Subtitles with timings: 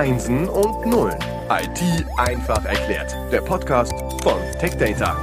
[0.00, 1.18] Einsen und Nullen.
[1.50, 3.14] IT einfach erklärt.
[3.30, 3.92] Der Podcast
[4.22, 5.14] von TechData.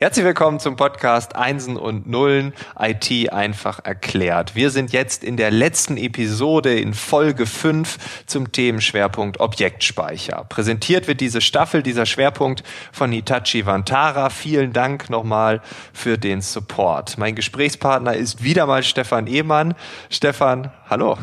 [0.00, 4.56] Herzlich willkommen zum Podcast Einsen und Nullen IT einfach erklärt.
[4.56, 10.46] Wir sind jetzt in der letzten Episode in Folge 5 zum Themenschwerpunkt Objektspeicher.
[10.48, 14.30] Präsentiert wird diese Staffel, dieser Schwerpunkt von Hitachi Vantara.
[14.30, 17.18] Vielen Dank nochmal für den Support.
[17.18, 19.76] Mein Gesprächspartner ist wieder mal Stefan Ehmann.
[20.08, 21.16] Stefan, hallo.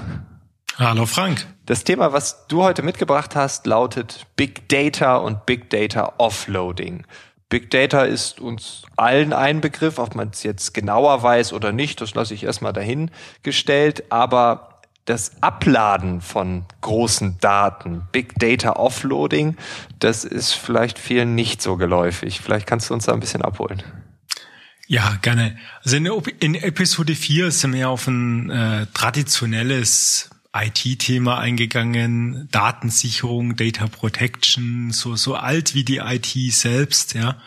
[0.80, 1.48] Hallo Frank.
[1.66, 7.04] Das Thema, was du heute mitgebracht hast, lautet Big Data und Big Data Offloading.
[7.50, 12.00] Big Data ist uns allen ein Begriff, ob man es jetzt genauer weiß oder nicht,
[12.00, 19.58] das lasse ich erstmal dahingestellt, aber das Abladen von großen Daten, Big Data Offloading,
[19.98, 22.40] das ist vielleicht vielen nicht so geläufig.
[22.40, 23.82] Vielleicht kannst du uns da ein bisschen abholen.
[24.86, 25.58] Ja, gerne.
[25.84, 26.06] Also in,
[26.40, 30.30] in Episode 4 sind wir auf ein äh, traditionelles
[30.66, 37.38] IT-Thema eingegangen, Datensicherung, Data Protection, so, so alt wie die IT selbst, ja.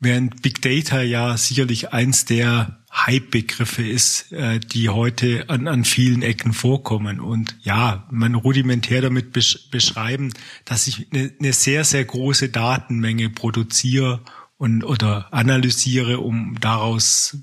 [0.00, 6.22] Während Big Data ja sicherlich eins der Hype-Begriffe ist, äh, die heute an, an vielen
[6.22, 7.20] Ecken vorkommen.
[7.20, 10.32] Und ja, man rudimentär damit besch beschreiben,
[10.64, 14.20] dass ich eine, eine sehr, sehr große Datenmenge produziere
[14.56, 17.36] und oder analysiere, um daraus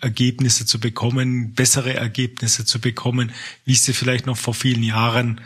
[0.00, 3.32] Ergebnisse zu bekommen, bessere Ergebnisse zu bekommen,
[3.64, 5.40] wie ich sie vielleicht noch vor vielen Jahren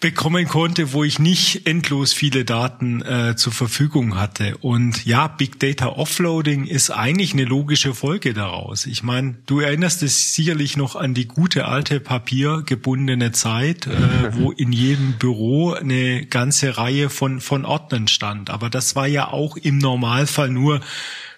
[0.00, 4.56] bekommen konnte, wo ich nicht endlos viele Daten äh, zur Verfügung hatte.
[4.62, 8.86] Und ja, Big Data Offloading ist eigentlich eine logische Folge daraus.
[8.86, 14.52] Ich meine, du erinnerst dich sicherlich noch an die gute alte papiergebundene Zeit, äh, wo
[14.52, 18.48] in jedem Büro eine ganze Reihe von, von Ordnern stand.
[18.48, 20.80] Aber das war ja auch im Normalfall nur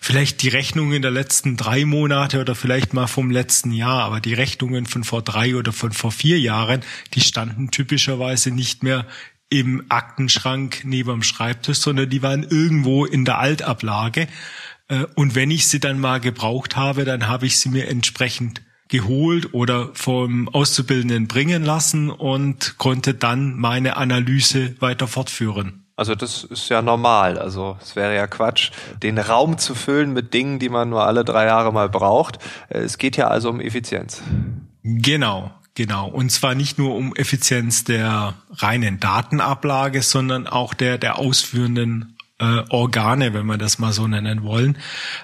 [0.03, 4.35] vielleicht die Rechnungen der letzten drei Monate oder vielleicht mal vom letzten Jahr, aber die
[4.35, 6.81] Rechnungen von vor drei oder von vor vier Jahren,
[7.15, 9.07] die standen typischerweise nicht mehr
[9.49, 14.27] im Aktenschrank neben dem Schreibtisch, sondern die waren irgendwo in der Altablage.
[14.89, 18.63] Äh, und wenn ich sie dann mal gebraucht habe, dann habe ich sie mir entsprechend
[18.89, 25.87] geholt oder vom Auszubildenden bringen lassen und konnte dann meine Analyse weiter fortführen.
[25.97, 27.39] Also das ist ja normal.
[27.39, 28.71] Also es wäre ja Quatsch,
[29.03, 32.39] den Raum zu füllen mit Dingen, die man nur alle drei Jahre mal braucht.
[32.69, 34.23] Es geht ja also um Effizienz.
[34.83, 36.09] Genau, genau.
[36.09, 42.65] Und zwar nicht nur um Effizienz der reinen Datenablage, sondern auch der der ausführenden äh,
[42.71, 44.79] Organe, wenn wir das mal so nennen wollen.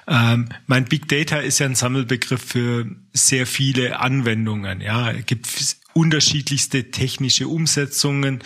[0.06, 4.80] Ähm, mein Big Data ist ja ein Sammelbegriff für sehr viele Anwendungen.
[4.80, 5.48] Ja, es gibt
[5.94, 8.42] unterschiedlichste technische Umsetzungen,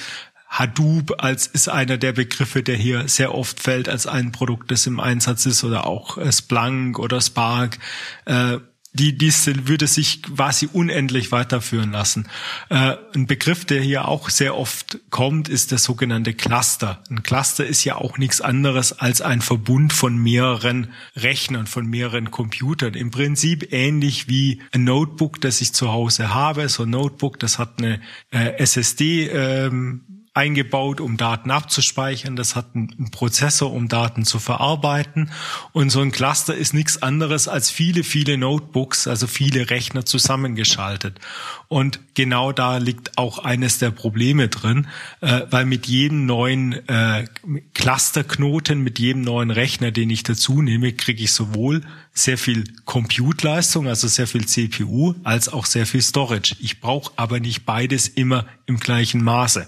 [0.52, 4.86] Hadoop als ist einer der Begriffe, der hier sehr oft fällt als ein Produkt, das
[4.86, 7.78] im Einsatz ist oder auch äh, Splunk oder Spark.
[8.26, 8.58] Äh,
[8.94, 12.28] die diese würde sich quasi unendlich weiterführen lassen.
[12.68, 17.02] Äh, ein Begriff, der hier auch sehr oft kommt, ist der sogenannte Cluster.
[17.08, 22.30] Ein Cluster ist ja auch nichts anderes als ein Verbund von mehreren Rechnern, von mehreren
[22.30, 22.92] Computern.
[22.94, 26.68] Im Prinzip ähnlich wie ein Notebook, das ich zu Hause habe.
[26.68, 29.28] So ein Notebook, das hat eine äh, SSD.
[29.28, 32.36] Ähm, eingebaut, um Daten abzuspeichern.
[32.36, 35.30] Das hat einen Prozessor, um Daten zu verarbeiten.
[35.72, 41.20] Und so ein Cluster ist nichts anderes als viele, viele Notebooks, also viele Rechner zusammengeschaltet.
[41.68, 44.86] Und genau da liegt auch eines der Probleme drin,
[45.20, 47.26] äh, weil mit jedem neuen äh,
[47.74, 51.82] Clusterknoten, mit jedem neuen Rechner, den ich dazu nehme, kriege ich sowohl
[52.14, 56.56] sehr viel Compute-Leistung, also sehr viel CPU, als auch sehr viel Storage.
[56.58, 59.66] Ich brauche aber nicht beides immer im gleichen Maße.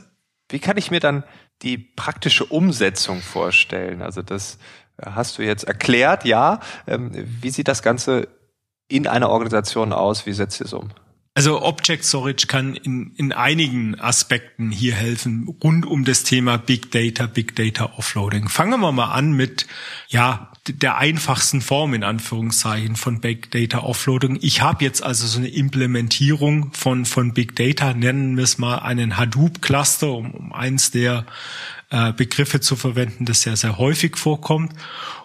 [0.55, 1.25] Wie kann ich mir dann
[1.63, 4.03] die praktische Umsetzung vorstellen?
[4.03, 4.59] Also das
[4.99, 6.61] äh, hast du jetzt erklärt, ja.
[6.87, 7.11] Ähm,
[7.43, 8.29] wie sieht das Ganze
[8.87, 10.27] in einer Organisation aus?
[10.27, 10.91] Wie setzt ihr es um?
[11.37, 16.93] Also Object Storage kann in, in einigen Aspekten hier helfen, rund um das Thema Big
[16.93, 18.49] Data, Big Data Offloading.
[18.49, 19.67] Fangen wir mal an mit,
[20.09, 24.39] ja, der einfachsten Form in Anführungszeichen von Big Data Offloading.
[24.43, 28.79] Ich habe jetzt also so eine Implementierung von, von Big Data, nennen wir es mal
[28.79, 31.27] einen Hadoop Cluster, um, um eins der
[31.91, 34.73] äh, Begriffe zu verwenden, das sehr, sehr häufig vorkommt.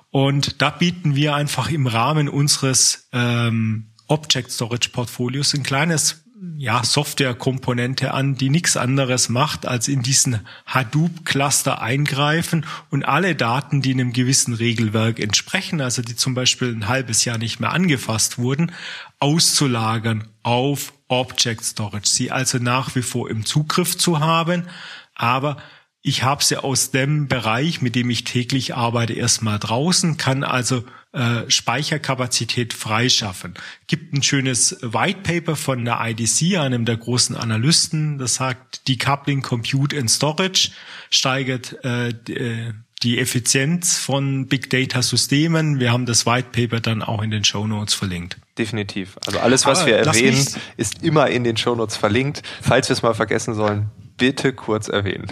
[0.09, 6.23] Und da bieten wir einfach im Rahmen unseres ähm, Object Storage Portfolios ein kleines
[6.57, 13.81] ja, Softwarekomponente an, die nichts anderes macht, als in diesen Hadoop-Cluster eingreifen und alle Daten,
[13.81, 18.37] die einem gewissen Regelwerk entsprechen, also die zum Beispiel ein halbes Jahr nicht mehr angefasst
[18.37, 18.71] wurden,
[19.19, 22.07] auszulagern auf Object Storage.
[22.07, 24.67] Sie also nach wie vor im Zugriff zu haben,
[25.15, 25.57] aber
[26.01, 30.83] ich habe sie aus dem Bereich, mit dem ich täglich arbeite, erstmal draußen, kann also
[31.11, 33.55] äh, Speicherkapazität freischaffen.
[33.87, 39.41] Gibt ein schönes White Paper von der IDC, einem der großen Analysten, das sagt, Decoupling
[39.41, 40.71] Compute and Storage
[41.09, 45.79] steigert äh, äh die Effizienz von Big Data Systemen.
[45.79, 48.37] Wir haben das White Paper dann auch in den Show Notes verlinkt.
[48.57, 49.17] Definitiv.
[49.25, 50.45] Also alles, was Aber wir erwähnen,
[50.75, 52.43] ist immer in den Show Notes verlinkt.
[52.61, 55.25] Falls wir es mal vergessen sollen, bitte kurz erwähnen.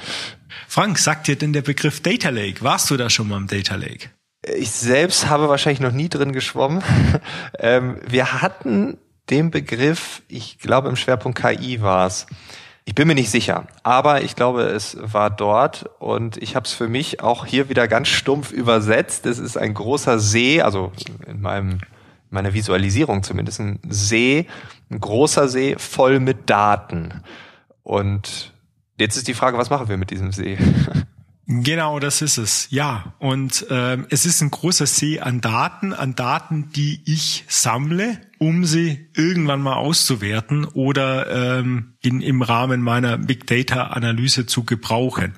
[0.68, 2.62] Frank, sagt dir denn der Begriff Data Lake?
[2.62, 4.10] Warst du da schon mal im Data Lake?
[4.56, 6.82] Ich selbst habe wahrscheinlich noch nie drin geschwommen.
[7.58, 8.98] ähm, wir hatten
[9.30, 12.26] den Begriff, ich glaube im Schwerpunkt KI war es.
[12.84, 16.72] Ich bin mir nicht sicher, aber ich glaube, es war dort und ich habe es
[16.72, 19.26] für mich auch hier wieder ganz stumpf übersetzt.
[19.26, 20.92] Es ist ein großer See, also
[21.26, 21.80] in meinem
[22.30, 24.46] meiner Visualisierung zumindest ein See,
[24.90, 27.22] ein großer See voll mit Daten.
[27.88, 28.52] Und
[28.98, 30.58] jetzt ist die Frage, was machen wir mit diesem See?
[31.50, 32.68] Genau, das ist es.
[32.70, 38.20] Ja, und ähm, es ist ein großer See an Daten, an Daten, die ich sammle,
[38.36, 44.64] um sie irgendwann mal auszuwerten oder ähm, in, im Rahmen meiner Big Data Analyse zu
[44.64, 45.36] gebrauchen.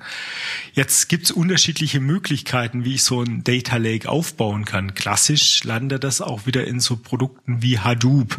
[0.72, 4.94] Jetzt gibt's unterschiedliche Möglichkeiten, wie ich so ein Data Lake aufbauen kann.
[4.94, 8.36] Klassisch landet das auch wieder in so Produkten wie Hadoop,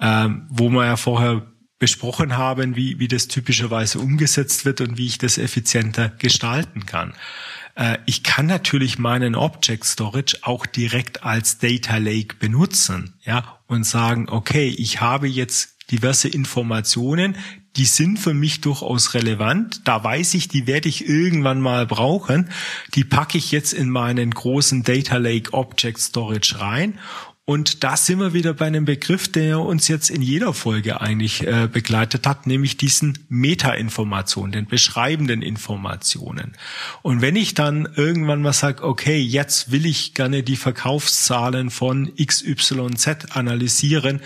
[0.00, 1.51] ähm, wo man ja vorher
[1.82, 7.12] besprochen haben, wie, wie das typischerweise umgesetzt wird und wie ich das effizienter gestalten kann.
[7.74, 13.82] Äh, ich kann natürlich meinen Object Storage auch direkt als Data Lake benutzen, ja, und
[13.82, 17.34] sagen, okay, ich habe jetzt diverse Informationen,
[17.74, 19.80] die sind für mich durchaus relevant.
[19.84, 22.48] Da weiß ich, die werde ich irgendwann mal brauchen.
[22.94, 27.00] Die packe ich jetzt in meinen großen Data Lake Object Storage rein
[27.44, 31.44] und da sind wir wieder bei einem Begriff, der uns jetzt in jeder Folge eigentlich
[31.44, 36.52] äh, begleitet hat, nämlich diesen Meta-Informationen, den beschreibenden Informationen.
[37.02, 42.12] Und wenn ich dann irgendwann mal sage, okay, jetzt will ich gerne die Verkaufszahlen von
[42.14, 44.20] XYZ analysieren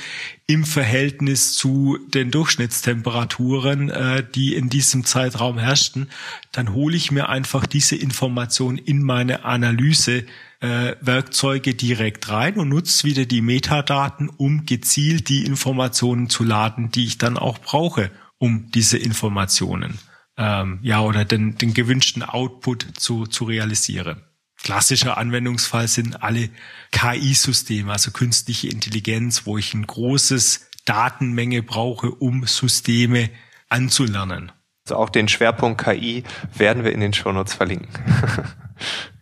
[0.46, 6.10] im Verhältnis zu den Durchschnittstemperaturen, äh, die in diesem Zeitraum herrschten,
[6.52, 10.26] dann hole ich mir einfach diese Information in meine Analyse
[10.60, 16.90] äh, Werkzeuge direkt rein und nutzt wieder die Metadaten, um gezielt die Informationen zu laden,
[16.90, 19.98] die ich dann auch brauche, um diese Informationen
[20.36, 24.22] ähm, ja oder den, den gewünschten Output zu, zu realisieren.
[24.62, 26.48] Klassischer Anwendungsfall sind alle
[26.90, 33.30] KI-Systeme, also künstliche Intelligenz, wo ich ein großes Datenmenge brauche, um Systeme
[33.68, 34.52] anzulernen.
[34.84, 36.24] Also auch den Schwerpunkt KI
[36.56, 37.90] werden wir in den Shownotes verlinken.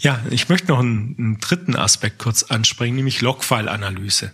[0.00, 4.32] Ja, ich möchte noch einen, einen dritten Aspekt kurz ansprechen, nämlich Logfile-Analyse.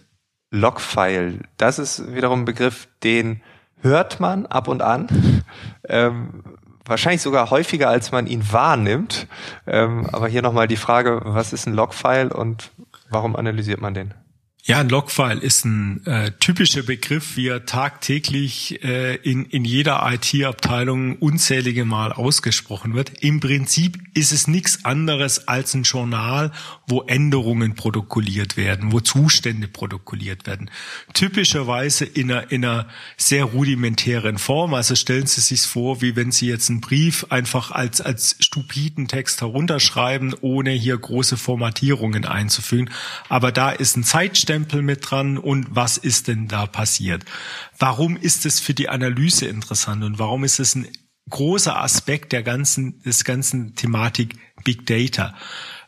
[0.51, 3.43] Logfile, das ist wiederum ein Begriff, den
[3.81, 5.43] hört man ab und an.
[5.89, 6.43] Ähm,
[6.85, 9.29] wahrscheinlich sogar häufiger, als man ihn wahrnimmt.
[9.69, 12.73] Ähm, aber hier nochmal die Frage, was ist ein Logfile und
[13.09, 14.13] warum analysiert man den?
[14.69, 20.05] Ja, ein Logfile ist ein äh, typischer Begriff, wie er tagtäglich äh, in, in jeder
[20.13, 23.13] IT-Abteilung unzählige Mal ausgesprochen wird.
[23.21, 26.51] Im Prinzip ist es nichts anderes als ein Journal,
[26.89, 30.69] wo Änderungen protokolliert werden, wo Zustände protokolliert werden.
[31.15, 34.75] Typischerweise in einer, in einer sehr rudimentären Form.
[34.75, 39.07] Also stellen Sie sich vor, wie wenn Sie jetzt einen Brief einfach als, als stupiden
[39.07, 42.91] Text herunterschreiben, ohne hier große Formatierungen einzufügen.
[43.29, 47.27] Aber da ist ein Zeitstempel Stempel mit dran und was ist denn da passiert?
[47.79, 50.89] Warum ist es für die Analyse interessant und warum ist es ein
[51.29, 55.35] großer Aspekt der ganzen, des ganzen Thematik Big Data?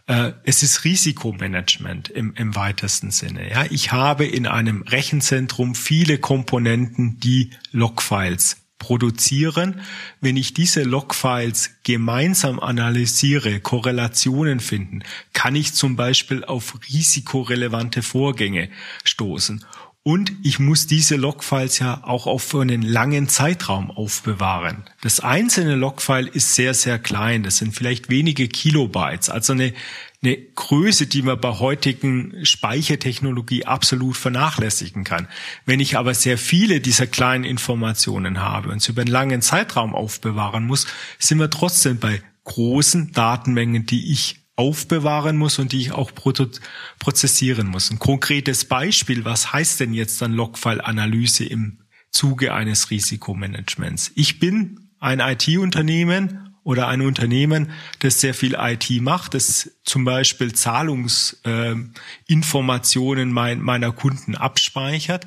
[0.07, 3.51] Äh, es ist Risikomanagement im, im weitesten Sinne.
[3.51, 9.81] Ja, ich habe in einem Rechenzentrum viele Komponenten, die Logfiles produzieren.
[10.21, 18.69] Wenn ich diese Logfiles gemeinsam analysiere, Korrelationen finden, kann ich zum Beispiel auf risikorelevante Vorgänge
[19.05, 19.65] stoßen.
[20.09, 24.85] Und ich muss diese Logfiles ja auch auf einen langen Zeitraum aufbewahren.
[25.03, 27.43] Das einzelne Logfile ist sehr, sehr klein.
[27.43, 29.29] Das sind vielleicht wenige Kilobytes.
[29.29, 29.75] Also eine
[30.23, 35.29] eine Größe, die man bei heutigen Speichertechnologie absolut vernachlässigen kann.
[35.67, 39.95] Wenn ich aber sehr viele dieser kleinen Informationen habe und sie über einen langen Zeitraum
[39.95, 40.87] aufbewahren muss,
[41.19, 47.69] sind wir trotzdem bei großen Datenmengen, die ich aufbewahren muss und die ich auch prozessieren
[47.69, 47.91] muss.
[47.91, 51.79] Ein konkretes Beispiel, was heißt denn jetzt dann Logfile-Analyse im
[52.11, 54.11] Zuge eines Risikomanagements?
[54.17, 57.71] Ich bin ein IT-Unternehmen oder ein Unternehmen,
[58.01, 65.27] das sehr viel IT macht, das zum Beispiel Zahlungsinformationen äh, mein, meiner Kunden abspeichert.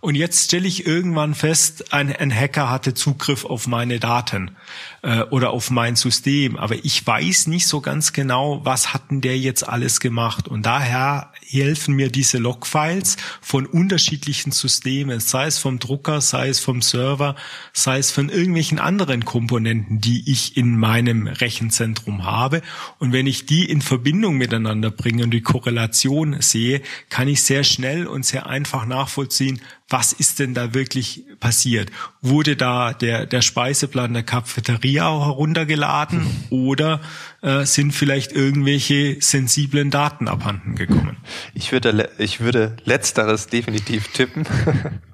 [0.00, 4.56] Und jetzt stelle ich irgendwann fest, ein, ein Hacker hatte Zugriff auf meine Daten
[5.02, 9.38] äh, oder auf mein System, aber ich weiß nicht so ganz genau, was hatten der
[9.38, 10.48] jetzt alles gemacht.
[10.48, 16.58] Und daher helfen mir diese Logfiles von unterschiedlichen Systemen, sei es vom Drucker, sei es
[16.58, 17.36] vom Server,
[17.72, 22.62] sei es von irgendwelchen anderen Komponenten, die ich in meinem Rechenzentrum habe.
[22.98, 27.62] Und wenn ich die in Verbindung miteinander bringe und die Korrelation sehe, kann ich sehr
[27.62, 31.90] schnell und sehr einfach nachvollziehen, was ist denn da wirklich passiert?
[32.22, 37.00] Wurde da der, der Speiseplan der Cafeteria heruntergeladen oder
[37.42, 41.16] äh, sind vielleicht irgendwelche sensiblen Daten abhanden gekommen?
[41.54, 44.46] Ich würde, ich würde letzteres definitiv tippen.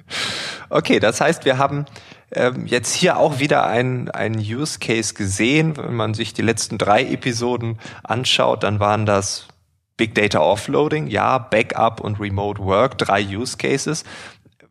[0.69, 1.87] okay, das heißt, wir haben
[2.33, 5.77] ähm, jetzt hier auch wieder ein, ein Use Case gesehen.
[5.77, 9.49] Wenn man sich die letzten drei Episoden anschaut, dann waren das
[9.97, 14.05] Big Data Offloading, ja, Backup und Remote Work, drei Use Cases.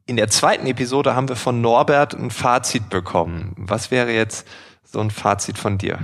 [0.06, 3.56] In der zweiten Episode haben wir von Norbert ein Fazit bekommen.
[3.58, 4.48] Was wäre jetzt
[4.84, 6.00] so ein Fazit von dir?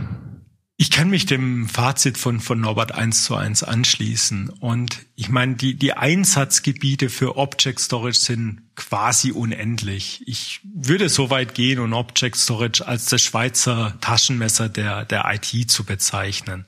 [0.82, 4.50] Ich kann mich dem Fazit von, von Norbert eins zu eins anschließen.
[4.50, 10.24] Und ich meine, die, die Einsatzgebiete für Object Storage sind quasi unendlich.
[10.26, 15.70] Ich würde so weit gehen und Object Storage als das Schweizer Taschenmesser der, der IT
[15.70, 16.66] zu bezeichnen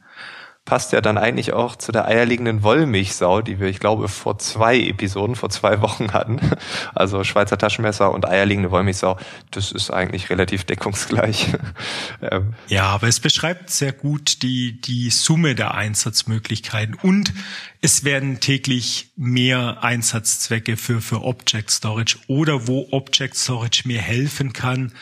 [0.66, 4.80] passt ja dann eigentlich auch zu der eierlegenden Wollmilchsau, die wir, ich glaube, vor zwei
[4.80, 6.40] Episoden, vor zwei Wochen hatten.
[6.96, 9.18] Also Schweizer Taschenmesser und eierlegende Wollmilchsau,
[9.52, 11.48] das ist eigentlich relativ deckungsgleich.
[12.22, 17.34] Ähm, ja, aber es beschreibt sehr gut die, die Summe der Einsatzmöglichkeiten und
[17.82, 24.54] es werden täglich mehr Einsatzzwecke für, für Object Storage oder wo Object Storage mir helfen
[24.54, 24.94] kann,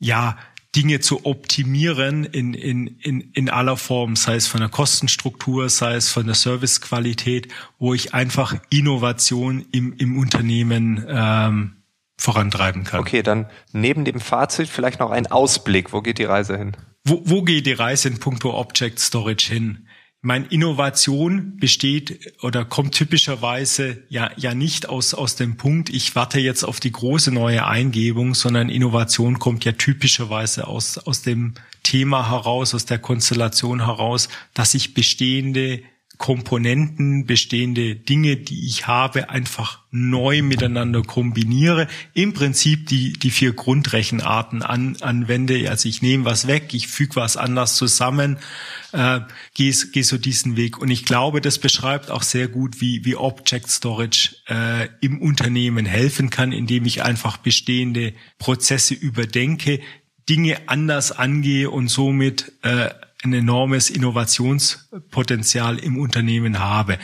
[0.00, 0.36] ja,
[0.76, 5.96] Dinge zu optimieren in, in, in, in aller Form, sei es von der Kostenstruktur, sei
[5.96, 7.48] es von der Servicequalität,
[7.78, 11.76] wo ich einfach Innovation im, im Unternehmen ähm,
[12.16, 13.00] vorantreiben kann.
[13.00, 15.92] Okay, dann neben dem Fazit vielleicht noch ein Ausblick.
[15.92, 16.76] Wo geht die Reise hin?
[17.02, 19.88] Wo, wo geht die Reise in puncto Object Storage hin?
[20.22, 26.38] Meine Innovation besteht oder kommt typischerweise ja, ja nicht aus, aus dem Punkt, ich warte
[26.38, 32.28] jetzt auf die große neue Eingebung, sondern Innovation kommt ja typischerweise aus, aus dem Thema
[32.28, 35.82] heraus, aus der Konstellation heraus, dass ich bestehende
[36.20, 41.88] Komponenten, bestehende Dinge, die ich habe, einfach neu miteinander kombiniere.
[42.12, 45.70] Im Prinzip die, die vier Grundrechenarten an, anwende.
[45.70, 48.36] Also ich nehme was weg, ich füge was anders zusammen,
[48.92, 49.20] äh,
[49.54, 50.76] gehe geh so diesen Weg.
[50.76, 55.86] Und ich glaube, das beschreibt auch sehr gut, wie, wie Object Storage äh, im Unternehmen
[55.86, 59.80] helfen kann, indem ich einfach bestehende Prozesse überdenke,
[60.28, 62.90] Dinge anders angehe und somit äh,
[63.22, 66.98] ein enormes Innovationspotenzial im Unternehmen habe.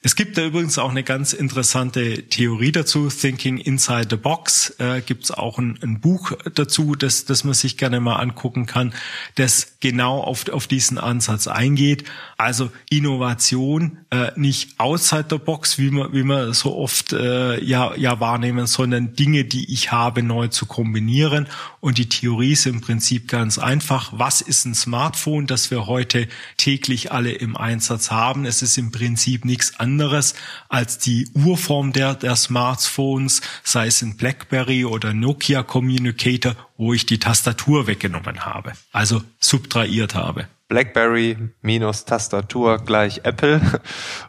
[0.00, 4.70] Es gibt da übrigens auch eine ganz interessante Theorie dazu, Thinking Inside the Box.
[4.78, 8.66] Äh, gibt es auch ein, ein, Buch dazu, das, das man sich gerne mal angucken
[8.66, 8.94] kann,
[9.34, 12.04] das genau auf, auf diesen Ansatz eingeht.
[12.36, 17.96] Also Innovation äh, nicht outside the box, wie man, wie man so oft äh, ja,
[17.96, 21.48] ja wahrnehmen, sondern Dinge, die ich habe, neu zu kombinieren.
[21.80, 24.12] Und die Theorie ist im Prinzip ganz einfach.
[24.14, 28.44] Was ist ein Smartphone, das wir heute täglich alle im Einsatz haben?
[28.44, 30.34] Es ist im Prinzip nichts anderes anderes
[30.68, 37.06] als die Urform der, der Smartphones, sei es ein BlackBerry oder Nokia Communicator, wo ich
[37.06, 40.46] die Tastatur weggenommen habe, also subtrahiert habe.
[40.68, 43.62] BlackBerry minus Tastatur gleich Apple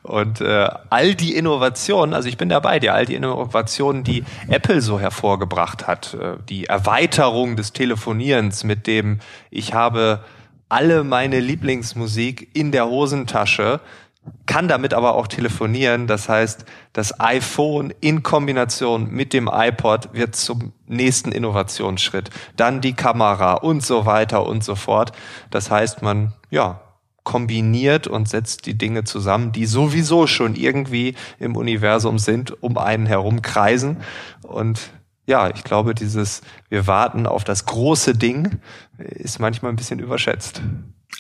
[0.04, 4.82] und äh, all die Innovationen, also ich bin dabei dir, all die Innovationen, die Apple
[4.82, 9.20] so hervorgebracht hat, äh, die Erweiterung des Telefonierens mit dem
[9.52, 10.24] ich habe
[10.70, 13.82] alle meine Lieblingsmusik in der Hosentasche,
[14.46, 16.08] kann damit aber auch telefonieren.
[16.08, 22.30] Das heißt, das iPhone in Kombination mit dem iPod wird zum nächsten Innovationsschritt.
[22.56, 25.12] Dann die Kamera und so weiter und so fort.
[25.52, 26.82] Das heißt, man, ja,
[27.24, 33.06] kombiniert und setzt die Dinge zusammen, die sowieso schon irgendwie im Universum sind, um einen
[33.06, 33.98] herum kreisen.
[34.42, 34.90] Und
[35.28, 38.60] ja, ich glaube, dieses, wir warten auf das große Ding,
[38.98, 40.64] ist manchmal ein bisschen überschätzt.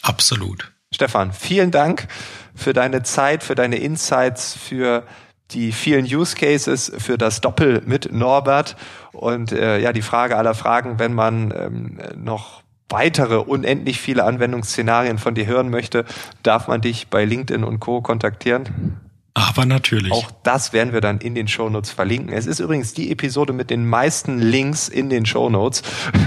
[0.01, 0.72] Absolut.
[0.93, 2.08] Stefan, vielen Dank
[2.55, 5.03] für deine Zeit, für deine Insights, für
[5.51, 8.75] die vielen Use Cases, für das Doppel mit Norbert
[9.12, 15.19] und äh, ja, die Frage aller Fragen, wenn man ähm, noch weitere unendlich viele Anwendungsszenarien
[15.19, 16.05] von dir hören möchte,
[16.43, 18.01] darf man dich bei LinkedIn und Co.
[18.01, 19.00] kontaktieren?
[19.36, 20.12] Aber natürlich.
[20.12, 22.34] Auch das werden wir dann in den Shownotes verlinken.
[22.34, 25.84] Es ist übrigens die Episode mit den meisten Links in den Shownotes.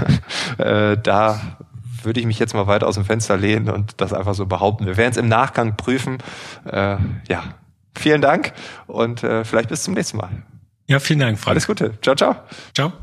[0.57, 1.57] äh, da
[2.05, 4.85] würde ich mich jetzt mal weiter aus dem Fenster lehnen und das einfach so behaupten.
[4.85, 6.17] Wir werden es im Nachgang prüfen.
[6.65, 7.43] Äh, ja,
[7.95, 8.53] vielen Dank
[8.87, 10.29] und äh, vielleicht bis zum nächsten Mal.
[10.87, 11.51] Ja, vielen Dank, Frank.
[11.51, 11.99] Alles Gute.
[12.01, 12.35] Ciao, ciao.
[12.73, 12.93] Ciao.